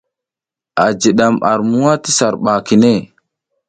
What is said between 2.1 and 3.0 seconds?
sar ɓa kine.